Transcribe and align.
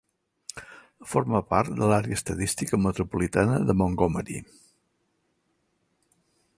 Forma 1.11 1.41
part 1.51 1.75
de 1.81 1.89
l'àrea 1.91 2.17
estadística 2.21 2.79
metropolitana 2.87 3.61
de 3.69 3.77
Montgomery. 3.83 4.41